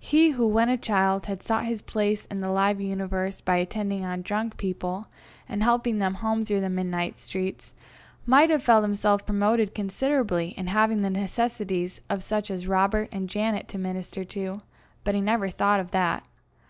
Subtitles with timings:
[0.00, 4.04] He who when a child had sought his place in the live universe by attending
[4.04, 5.06] on drunk people
[5.48, 7.72] and helping them home through the midnight streets,
[8.26, 13.30] might have felt himself promoted considerably in having the necessities of such as Robert and
[13.30, 14.60] Janet to minister to,
[15.04, 16.22] but he never thought of that.